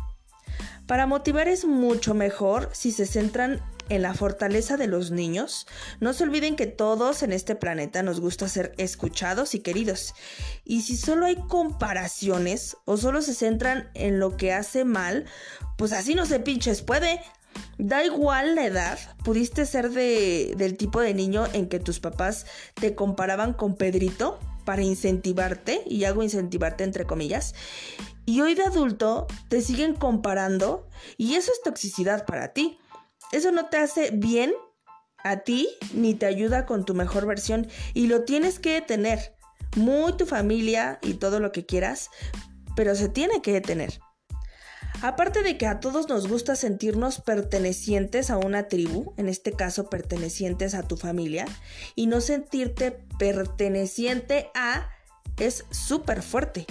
Para 0.87 1.05
motivar 1.05 1.47
es 1.47 1.63
mucho 1.63 2.15
mejor 2.15 2.69
si 2.73 2.91
se 2.91 3.05
centran 3.05 3.61
en 3.91 4.01
la 4.01 4.13
fortaleza 4.13 4.77
de 4.77 4.87
los 4.87 5.11
niños, 5.11 5.67
no 5.99 6.13
se 6.13 6.23
olviden 6.23 6.55
que 6.55 6.65
todos 6.65 7.23
en 7.23 7.33
este 7.33 7.55
planeta 7.55 8.03
nos 8.03 8.21
gusta 8.21 8.47
ser 8.47 8.73
escuchados 8.77 9.53
y 9.53 9.59
queridos. 9.59 10.13
Y 10.63 10.83
si 10.83 10.95
solo 10.95 11.25
hay 11.25 11.35
comparaciones 11.35 12.77
o 12.85 12.95
solo 12.95 13.21
se 13.21 13.33
centran 13.33 13.89
en 13.93 14.17
lo 14.17 14.37
que 14.37 14.53
hace 14.53 14.85
mal, 14.85 15.25
pues 15.77 15.91
así 15.91 16.15
no 16.15 16.25
se 16.25 16.39
pinches 16.39 16.81
puede. 16.81 17.21
Da 17.77 18.05
igual 18.05 18.55
la 18.55 18.65
edad, 18.65 18.97
pudiste 19.25 19.65
ser 19.65 19.89
de, 19.89 20.53
del 20.55 20.77
tipo 20.77 21.01
de 21.01 21.13
niño 21.13 21.45
en 21.51 21.67
que 21.67 21.81
tus 21.81 21.99
papás 21.99 22.45
te 22.75 22.95
comparaban 22.95 23.53
con 23.53 23.75
Pedrito 23.75 24.39
para 24.63 24.83
incentivarte, 24.83 25.81
y 25.85 26.05
hago 26.05 26.23
incentivarte 26.23 26.85
entre 26.85 27.05
comillas, 27.05 27.55
y 28.25 28.39
hoy 28.39 28.53
de 28.53 28.63
adulto 28.63 29.27
te 29.49 29.61
siguen 29.61 29.95
comparando 29.95 30.87
y 31.17 31.33
eso 31.33 31.51
es 31.51 31.61
toxicidad 31.61 32.25
para 32.25 32.53
ti. 32.53 32.77
Eso 33.31 33.51
no 33.51 33.67
te 33.67 33.77
hace 33.77 34.11
bien 34.11 34.53
a 35.23 35.37
ti 35.37 35.69
ni 35.93 36.13
te 36.13 36.25
ayuda 36.25 36.65
con 36.65 36.85
tu 36.85 36.93
mejor 36.93 37.25
versión 37.25 37.67
y 37.93 38.07
lo 38.07 38.23
tienes 38.23 38.59
que 38.59 38.73
detener. 38.73 39.35
Muy 39.75 40.13
tu 40.13 40.25
familia 40.25 40.99
y 41.01 41.13
todo 41.13 41.39
lo 41.39 41.51
que 41.51 41.65
quieras, 41.65 42.09
pero 42.75 42.95
se 42.95 43.07
tiene 43.07 43.41
que 43.41 43.53
detener. 43.53 43.99
Aparte 45.01 45.41
de 45.41 45.57
que 45.57 45.65
a 45.65 45.79
todos 45.79 46.09
nos 46.09 46.27
gusta 46.27 46.55
sentirnos 46.55 47.21
pertenecientes 47.21 48.29
a 48.29 48.37
una 48.37 48.67
tribu, 48.67 49.13
en 49.17 49.29
este 49.29 49.53
caso 49.53 49.89
pertenecientes 49.89 50.75
a 50.75 50.83
tu 50.83 50.95
familia, 50.95 51.45
y 51.95 52.05
no 52.05 52.21
sentirte 52.21 52.91
perteneciente 53.17 54.51
a 54.53 54.89
es 55.39 55.65
súper 55.71 56.21
fuerte. 56.21 56.67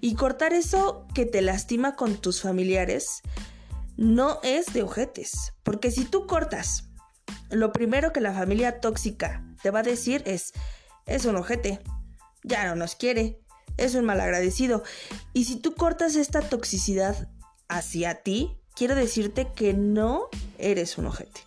Y 0.00 0.14
cortar 0.14 0.52
eso 0.52 1.06
que 1.14 1.26
te 1.26 1.42
lastima 1.42 1.94
con 1.94 2.16
tus 2.16 2.40
familiares 2.40 3.22
no 3.98 4.38
es 4.42 4.72
de 4.72 4.82
ojetes. 4.82 5.52
Porque 5.62 5.90
si 5.90 6.06
tú 6.06 6.26
cortas, 6.26 6.88
lo 7.50 7.72
primero 7.72 8.12
que 8.12 8.20
la 8.22 8.32
familia 8.32 8.80
tóxica 8.80 9.44
te 9.62 9.70
va 9.70 9.80
a 9.80 9.82
decir 9.82 10.22
es, 10.24 10.52
es 11.04 11.26
un 11.26 11.36
ojete, 11.36 11.80
ya 12.44 12.66
no 12.66 12.76
nos 12.76 12.94
quiere, 12.94 13.40
es 13.76 13.94
un 13.94 14.06
malagradecido. 14.06 14.84
Y 15.34 15.44
si 15.44 15.56
tú 15.56 15.74
cortas 15.74 16.14
esta 16.14 16.40
toxicidad 16.40 17.28
hacia 17.68 18.22
ti, 18.22 18.56
quiero 18.74 18.94
decirte 18.94 19.48
que 19.52 19.74
no 19.74 20.28
eres 20.56 20.96
un 20.96 21.06
ojete. 21.06 21.40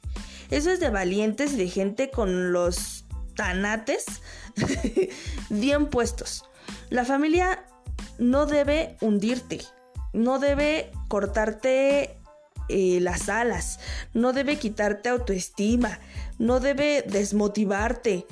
Eso 0.49 0.69
es 0.71 0.81
de 0.81 0.89
valientes 0.89 1.53
y 1.53 1.55
de 1.55 1.69
gente 1.69 2.11
con 2.11 2.51
los 2.51 3.05
tanates 3.35 4.05
bien 5.49 5.89
puestos. 5.89 6.43
La 6.89 7.05
familia 7.05 7.65
no 8.19 8.45
debe 8.45 8.97
hundirte, 8.99 9.61
no 10.11 10.39
debe 10.39 10.91
cortarte 11.07 12.20
eh, 12.71 12.99
las 13.01 13.29
alas, 13.29 13.79
no 14.13 14.33
debe 14.33 14.57
quitarte 14.57 15.09
autoestima, 15.09 15.99
no 16.39 16.59
debe 16.59 17.03
desmotivarte, 17.07 18.25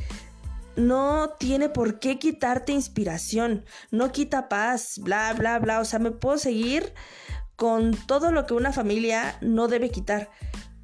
no 0.75 1.35
tiene 1.37 1.69
por 1.69 1.99
qué 1.99 2.17
quitarte 2.17 2.71
inspiración, 2.71 3.65
no 3.91 4.11
quita 4.11 4.49
paz, 4.49 4.99
bla, 4.99 5.33
bla, 5.33 5.59
bla. 5.59 5.79
O 5.79 5.85
sea, 5.85 5.99
me 5.99 6.11
puedo 6.11 6.37
seguir 6.37 6.93
con 7.55 7.91
todo 8.07 8.31
lo 8.31 8.45
que 8.45 8.53
una 8.53 8.71
familia 8.71 9.37
no 9.41 9.67
debe 9.67 9.89
quitar. 9.89 10.29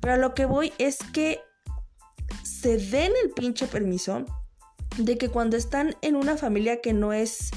Pero 0.02 0.16
a 0.16 0.18
lo 0.18 0.34
que 0.34 0.46
voy 0.46 0.74
es 0.78 1.00
que 1.14 1.40
se 2.44 2.78
den 2.78 3.14
el 3.24 3.32
pinche 3.32 3.68
permiso 3.68 4.26
de 4.98 5.18
que 5.18 5.30
cuando 5.30 5.58
están 5.58 5.96
en 6.02 6.16
una 6.16 6.38
familia 6.38 6.82
que 6.82 6.94
no 6.94 7.14
es, 7.14 7.52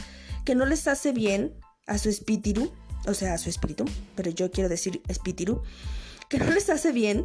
que 0.45 0.55
no 0.55 0.67
les 0.67 0.87
hace 0.87 1.13
bien 1.13 1.59
a 1.87 1.99
su 1.99 2.09
espíritu, 2.09 2.73
o 3.09 3.15
sea, 3.15 3.39
su 3.39 3.49
espíritu, 3.49 3.85
pero 4.15 4.31
yo 4.31 4.51
quiero 4.51 4.69
decir 4.69 5.03
espíritu, 5.09 5.63
que 6.29 6.39
no 6.39 6.51
les 6.51 6.69
hace 6.71 6.93
bien, 6.93 7.25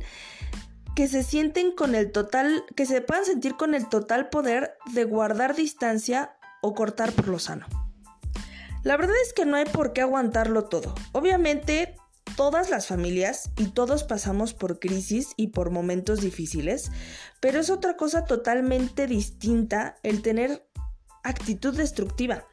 que 0.95 1.07
se 1.07 1.23
sienten 1.23 1.71
con 1.71 1.95
el 1.95 2.11
total, 2.11 2.63
que 2.75 2.85
se 2.85 3.01
puedan 3.01 3.25
sentir 3.25 3.55
con 3.55 3.75
el 3.75 3.89
total 3.89 4.29
poder 4.29 4.77
de 4.93 5.03
guardar 5.03 5.55
distancia 5.55 6.35
o 6.61 6.73
cortar 6.73 7.11
por 7.11 7.27
lo 7.27 7.39
sano. 7.39 7.67
La 8.83 8.97
verdad 8.97 9.15
es 9.25 9.33
que 9.33 9.45
no 9.45 9.55
hay 9.55 9.65
por 9.65 9.93
qué 9.93 10.01
aguantarlo 10.01 10.65
todo. 10.65 10.93
Obviamente, 11.13 11.95
todas 12.35 12.69
las 12.69 12.87
familias 12.87 13.51
y 13.57 13.67
todos 13.67 14.03
pasamos 14.03 14.53
por 14.53 14.79
crisis 14.79 15.29
y 15.37 15.47
por 15.47 15.71
momentos 15.71 16.21
difíciles, 16.21 16.91
pero 17.39 17.59
es 17.59 17.69
otra 17.69 17.95
cosa 17.95 18.25
totalmente 18.25 19.07
distinta 19.07 19.95
el 20.03 20.21
tener 20.21 20.67
actitud 21.23 21.75
destructiva. 21.75 22.45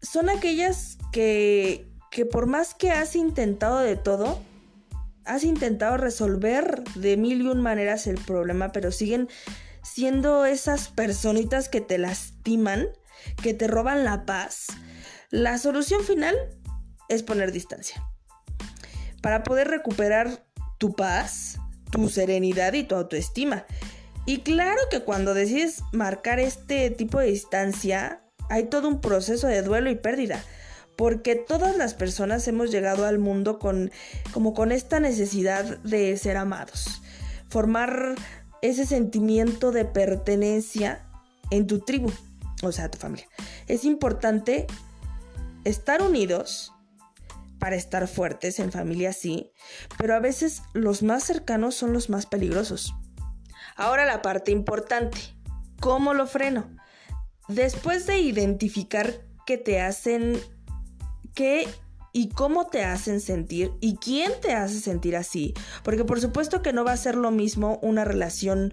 Son 0.00 0.28
aquellas 0.28 0.98
que 1.12 1.95
que 2.10 2.26
por 2.26 2.46
más 2.46 2.74
que 2.74 2.90
has 2.90 3.16
intentado 3.16 3.78
de 3.78 3.96
todo, 3.96 4.40
has 5.24 5.44
intentado 5.44 5.96
resolver 5.96 6.84
de 6.94 7.16
mil 7.16 7.42
y 7.42 7.48
un 7.48 7.60
maneras 7.60 8.06
el 8.06 8.18
problema, 8.18 8.72
pero 8.72 8.92
siguen 8.92 9.28
siendo 9.82 10.44
esas 10.46 10.88
personitas 10.88 11.68
que 11.68 11.80
te 11.80 11.98
lastiman, 11.98 12.86
que 13.42 13.54
te 13.54 13.66
roban 13.66 14.04
la 14.04 14.24
paz, 14.24 14.66
la 15.30 15.58
solución 15.58 16.02
final 16.04 16.34
es 17.08 17.22
poner 17.22 17.52
distancia. 17.52 18.02
Para 19.22 19.42
poder 19.42 19.68
recuperar 19.68 20.44
tu 20.78 20.94
paz, 20.94 21.58
tu 21.90 22.08
serenidad 22.08 22.72
y 22.74 22.84
tu 22.84 22.94
autoestima. 22.94 23.66
Y 24.24 24.40
claro 24.40 24.80
que 24.90 25.00
cuando 25.00 25.34
decides 25.34 25.82
marcar 25.92 26.38
este 26.38 26.90
tipo 26.90 27.18
de 27.18 27.26
distancia, 27.26 28.22
hay 28.48 28.64
todo 28.64 28.88
un 28.88 29.00
proceso 29.00 29.46
de 29.46 29.62
duelo 29.62 29.90
y 29.90 29.96
pérdida 29.96 30.44
porque 30.96 31.36
todas 31.36 31.76
las 31.76 31.94
personas 31.94 32.48
hemos 32.48 32.70
llegado 32.70 33.06
al 33.06 33.18
mundo 33.18 33.58
con 33.58 33.90
como 34.32 34.54
con 34.54 34.72
esta 34.72 35.00
necesidad 35.00 35.78
de 35.78 36.16
ser 36.16 36.36
amados, 36.36 37.02
formar 37.48 38.14
ese 38.62 38.86
sentimiento 38.86 39.72
de 39.72 39.84
pertenencia 39.84 41.06
en 41.50 41.66
tu 41.66 41.80
tribu, 41.80 42.10
o 42.62 42.72
sea, 42.72 42.90
tu 42.90 42.98
familia. 42.98 43.28
Es 43.68 43.84
importante 43.84 44.66
estar 45.64 46.02
unidos 46.02 46.72
para 47.58 47.76
estar 47.76 48.06
fuertes 48.08 48.58
en 48.58 48.72
familia, 48.72 49.12
sí, 49.12 49.52
pero 49.98 50.14
a 50.14 50.20
veces 50.20 50.62
los 50.72 51.02
más 51.02 51.24
cercanos 51.24 51.74
son 51.74 51.92
los 51.92 52.10
más 52.10 52.26
peligrosos. 52.26 52.94
Ahora 53.76 54.06
la 54.06 54.22
parte 54.22 54.52
importante, 54.52 55.18
¿cómo 55.80 56.14
lo 56.14 56.26
freno? 56.26 56.70
Después 57.48 58.06
de 58.06 58.18
identificar 58.18 59.20
qué 59.46 59.58
te 59.58 59.80
hacen, 59.80 60.40
qué 61.36 61.68
y 62.12 62.30
cómo 62.30 62.66
te 62.66 62.82
hacen 62.82 63.20
sentir 63.20 63.70
y 63.80 63.96
quién 63.96 64.32
te 64.42 64.54
hace 64.54 64.80
sentir 64.80 65.14
así, 65.14 65.54
porque 65.84 66.04
por 66.04 66.20
supuesto 66.20 66.62
que 66.62 66.72
no 66.72 66.84
va 66.84 66.90
a 66.92 66.96
ser 66.96 67.14
lo 67.14 67.30
mismo 67.30 67.78
una 67.82 68.04
relación 68.04 68.72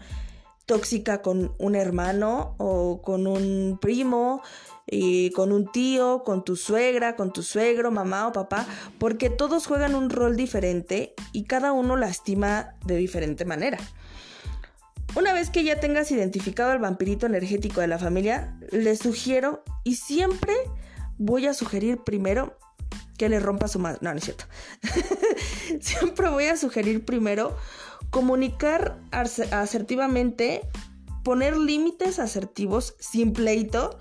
tóxica 0.65 1.21
con 1.21 1.53
un 1.59 1.75
hermano 1.75 2.55
o 2.57 3.01
con 3.03 3.27
un 3.27 3.77
primo, 3.79 4.41
y 4.85 5.31
con 5.31 5.51
un 5.51 5.71
tío, 5.71 6.23
con 6.23 6.43
tu 6.43 6.55
suegra, 6.55 7.15
con 7.15 7.31
tu 7.31 7.41
suegro, 7.43 7.91
mamá 7.91 8.27
o 8.27 8.33
papá, 8.33 8.65
porque 8.99 9.29
todos 9.29 9.65
juegan 9.65 9.95
un 9.95 10.09
rol 10.09 10.35
diferente 10.35 11.13
y 11.31 11.43
cada 11.43 11.71
uno 11.71 11.95
lastima 11.95 12.75
de 12.85 12.97
diferente 12.97 13.45
manera. 13.45 13.77
Una 15.15 15.31
vez 15.31 15.49
que 15.49 15.63
ya 15.63 15.79
tengas 15.79 16.11
identificado 16.11 16.71
al 16.71 16.79
vampirito 16.79 17.27
energético 17.27 17.81
de 17.81 17.87
la 17.87 17.99
familia, 17.99 18.57
les 18.71 18.99
sugiero 18.99 19.63
y 19.83 19.95
siempre 19.95 20.53
voy 21.23 21.47
a 21.47 21.53
sugerir 21.53 21.99
primero 22.03 22.57
que 23.17 23.29
le 23.29 23.39
rompa 23.39 23.67
su 23.67 23.79
madre. 23.79 23.99
No, 24.01 24.11
no 24.11 24.17
es 24.17 24.25
cierto. 24.25 24.45
siempre 25.81 26.29
voy 26.29 26.45
a 26.45 26.57
sugerir 26.57 27.05
primero 27.05 27.55
comunicar 28.09 28.99
asertivamente, 29.11 30.61
poner 31.23 31.57
límites 31.57 32.19
asertivos 32.19 32.95
sin 32.99 33.33
pleito. 33.33 33.97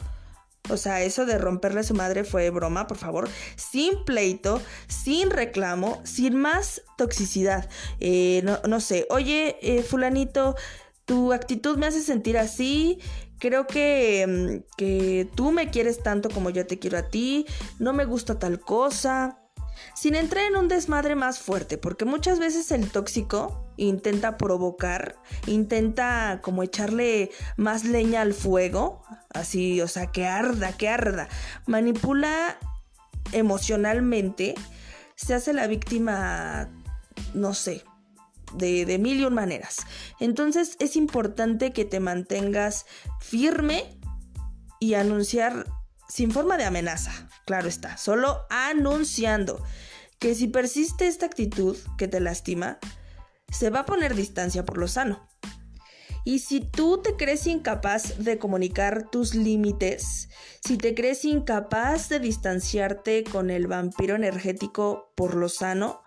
O 0.68 0.76
sea, 0.76 1.02
eso 1.02 1.26
de 1.26 1.38
romperle 1.38 1.80
a 1.80 1.84
su 1.84 1.94
madre 1.94 2.24
fue 2.24 2.50
broma, 2.50 2.86
por 2.86 2.96
favor. 2.96 3.28
Sin 3.56 4.04
pleito, 4.04 4.60
sin 4.88 5.30
reclamo, 5.30 6.00
sin 6.04 6.36
más 6.36 6.82
toxicidad. 6.98 7.68
Eh, 8.00 8.44
no, 8.66 8.80
sé, 8.80 9.06
oye, 9.10 9.56
eh, 9.62 9.82
fulanito, 9.82 10.56
tu 11.04 11.32
actitud 11.32 11.76
me 11.78 11.86
hace 11.86 12.00
sentir 12.00 12.38
así. 12.38 13.00
Creo 13.42 13.66
que, 13.66 14.24
mm, 14.24 14.76
que 14.76 15.28
tú 15.34 15.50
me 15.50 15.68
quieres 15.68 16.00
tanto 16.00 16.30
como 16.30 16.50
yo 16.50 16.64
te 16.64 16.78
quiero 16.78 16.96
a 16.96 17.08
ti. 17.08 17.44
No 17.80 17.92
me 17.92 18.04
gusta 18.04 18.38
tal 18.38 18.60
cosa 18.60 19.36
sin 19.96 20.14
entrar 20.14 20.44
en 20.44 20.56
un 20.56 20.68
desmadre 20.68 21.16
más 21.16 21.40
fuerte, 21.40 21.76
porque 21.76 22.04
muchas 22.04 22.38
veces 22.38 22.70
el 22.70 22.88
tóxico 22.88 23.66
intenta 23.76 24.38
provocar, 24.38 25.16
intenta 25.48 26.38
como 26.40 26.62
echarle 26.62 27.32
más 27.56 27.82
leña 27.82 28.20
al 28.20 28.32
fuego, 28.32 29.02
así, 29.34 29.80
o 29.80 29.88
sea, 29.88 30.06
que 30.06 30.24
arda, 30.24 30.76
que 30.76 30.88
arda, 30.88 31.28
manipula 31.66 32.58
emocionalmente, 33.32 34.54
se 35.16 35.34
hace 35.34 35.52
la 35.52 35.66
víctima, 35.66 36.68
no 37.34 37.54
sé, 37.54 37.82
de, 38.54 38.84
de 38.84 38.98
mil 38.98 39.20
y 39.20 39.24
un 39.24 39.34
maneras. 39.34 39.78
Entonces 40.20 40.76
es 40.78 40.96
importante 40.96 41.72
que 41.72 41.84
te 41.84 42.00
mantengas 42.00 42.86
firme 43.20 43.98
y 44.80 44.94
anunciar 44.94 45.66
sin 46.08 46.30
forma 46.30 46.56
de 46.56 46.64
amenaza, 46.64 47.28
claro 47.46 47.68
está, 47.68 47.96
solo 47.96 48.44
anunciando 48.50 49.64
que 50.18 50.34
si 50.34 50.46
persiste 50.46 51.06
esta 51.06 51.26
actitud 51.26 51.76
que 51.98 52.06
te 52.06 52.20
lastima, 52.20 52.78
se 53.50 53.70
va 53.70 53.80
a 53.80 53.86
poner 53.86 54.14
distancia 54.14 54.64
por 54.64 54.78
lo 54.78 54.88
sano. 54.88 55.28
Y 56.24 56.38
si 56.38 56.60
tú 56.60 57.02
te 57.02 57.16
crees 57.16 57.46
incapaz 57.48 58.18
de 58.18 58.38
comunicar 58.38 59.10
tus 59.10 59.34
límites, 59.34 60.28
si 60.64 60.78
te 60.78 60.94
crees 60.94 61.24
incapaz 61.24 62.08
de 62.08 62.20
distanciarte 62.20 63.24
con 63.24 63.50
el 63.50 63.66
vampiro 63.66 64.14
energético 64.14 65.12
por 65.16 65.34
lo 65.34 65.48
sano, 65.48 66.02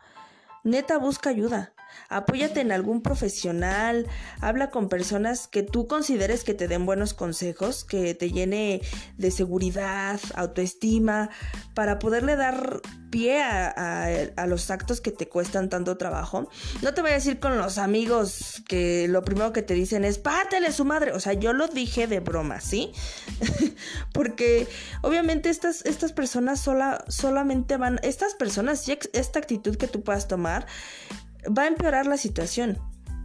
neta 0.63 0.97
busca 0.97 1.29
ayuda. 1.29 1.74
Apóyate 2.09 2.61
en 2.61 2.71
algún 2.71 3.01
profesional, 3.01 4.07
habla 4.41 4.69
con 4.69 4.89
personas 4.89 5.47
que 5.47 5.63
tú 5.63 5.87
consideres 5.87 6.43
que 6.43 6.53
te 6.53 6.67
den 6.67 6.85
buenos 6.85 7.13
consejos, 7.13 7.83
que 7.83 8.13
te 8.13 8.31
llene 8.31 8.81
de 9.17 9.31
seguridad, 9.31 10.19
autoestima, 10.35 11.29
para 11.73 11.99
poderle 11.99 12.35
dar 12.35 12.81
pie 13.09 13.41
a, 13.41 14.45
los 14.47 14.69
actos 14.69 14.99
que 14.99 15.11
te 15.11 15.29
cuestan 15.29 15.69
tanto 15.69 15.97
trabajo. 15.97 16.49
No 16.81 16.93
te 16.93 17.01
voy 17.01 17.11
a 17.11 17.13
decir 17.13 17.39
con 17.39 17.57
los 17.57 17.77
amigos 17.77 18.61
que 18.67 19.07
lo 19.07 19.23
primero 19.23 19.53
que 19.53 19.61
te 19.61 19.73
dicen 19.73 20.03
es 20.03 20.17
pátele 20.17 20.71
su 20.71 20.85
madre. 20.85 21.13
O 21.13 21.19
sea, 21.19 21.33
yo 21.33 21.53
lo 21.53 21.67
dije 21.67 22.07
de 22.07 22.19
broma, 22.19 22.59
¿sí? 22.59 22.91
Porque 24.13 24.67
obviamente 25.01 25.49
estas, 25.49 25.85
estas 25.85 26.11
personas 26.11 26.59
sola, 26.59 27.05
solamente 27.07 27.77
van, 27.77 27.99
estas 28.03 28.33
personas, 28.33 28.85
esta 29.13 29.39
actitud 29.39 29.77
que 29.77 29.87
tú 29.87 30.03
puedas 30.03 30.27
tomar, 30.27 30.65
va 31.45 31.63
a 31.63 31.67
empeorar 31.67 32.05
la 32.05 32.17
situación. 32.17 32.79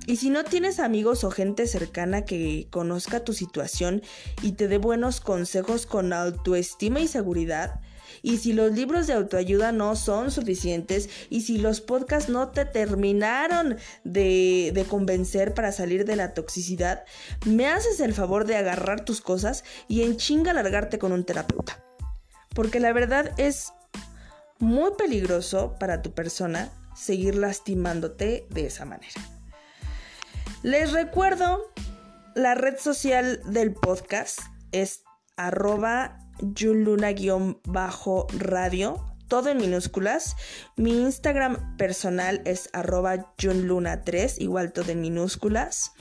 Y 0.06 0.16
si 0.16 0.30
no 0.30 0.44
tienes 0.44 0.80
amigos 0.80 1.24
o 1.24 1.30
gente 1.30 1.66
cercana 1.66 2.24
que 2.24 2.66
conozca 2.70 3.20
tu 3.20 3.32
situación 3.32 4.02
y 4.42 4.52
te 4.52 4.66
dé 4.66 4.78
buenos 4.78 5.20
consejos 5.20 5.86
con 5.86 6.12
autoestima 6.12 7.00
y 7.00 7.06
seguridad, 7.06 7.80
y 8.22 8.38
si 8.38 8.52
los 8.52 8.72
libros 8.72 9.06
de 9.06 9.12
autoayuda 9.12 9.72
no 9.72 9.94
son 9.96 10.30
suficientes, 10.30 11.08
y 11.28 11.42
si 11.42 11.58
los 11.58 11.80
podcasts 11.80 12.28
no 12.28 12.48
te 12.48 12.64
terminaron 12.64 13.76
de, 14.04 14.72
de, 14.74 14.84
convencer 14.84 15.54
para 15.54 15.70
salir 15.70 16.04
de 16.04 16.16
la 16.16 16.34
toxicidad, 16.34 17.04
me 17.46 17.68
haces 17.68 18.00
el 18.00 18.12
favor 18.12 18.46
de 18.46 18.56
agarrar 18.56 19.04
tus 19.04 19.20
cosas 19.20 19.64
y 19.86 20.02
en 20.02 20.16
chinga 20.16 20.52
largarte 20.52 20.98
con 20.98 21.12
un 21.12 21.24
terapeuta. 21.24 21.82
Porque 22.54 22.80
la 22.80 22.92
verdad 22.92 23.32
es 23.38 23.72
muy 24.58 24.90
peligroso 24.98 25.76
para 25.78 26.02
tu 26.02 26.12
persona 26.12 26.70
seguir 27.00 27.34
lastimándote 27.34 28.46
de 28.50 28.66
esa 28.66 28.84
manera. 28.84 29.14
Les 30.62 30.92
recuerdo, 30.92 31.72
la 32.34 32.54
red 32.54 32.76
social 32.78 33.40
del 33.46 33.72
podcast 33.72 34.40
es 34.72 35.02
arroba 35.36 36.18
junluna-radio, 36.40 37.56
todo 39.28 39.48
en 39.48 39.56
minúsculas. 39.58 40.36
Mi 40.76 41.00
Instagram 41.00 41.76
personal 41.78 42.42
es 42.44 42.68
arroba 42.74 43.34
junluna3, 43.38 44.34
igual 44.38 44.72
todo 44.72 44.92
en 44.92 45.00
minúsculas. 45.00 45.92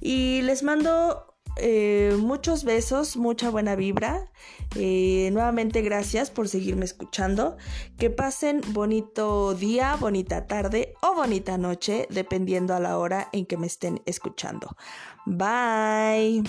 Y 0.00 0.42
les 0.42 0.62
mando 0.62 1.27
eh, 1.58 2.16
muchos 2.18 2.64
besos, 2.64 3.16
mucha 3.16 3.50
buena 3.50 3.76
vibra. 3.76 4.30
Eh, 4.76 5.30
nuevamente 5.32 5.82
gracias 5.82 6.30
por 6.30 6.48
seguirme 6.48 6.84
escuchando. 6.84 7.56
Que 7.98 8.10
pasen 8.10 8.60
bonito 8.68 9.54
día, 9.54 9.96
bonita 9.96 10.46
tarde 10.46 10.94
o 11.02 11.14
bonita 11.14 11.58
noche, 11.58 12.06
dependiendo 12.10 12.74
a 12.74 12.80
la 12.80 12.98
hora 12.98 13.28
en 13.32 13.46
que 13.46 13.56
me 13.56 13.66
estén 13.66 14.00
escuchando. 14.06 14.76
Bye. 15.26 16.42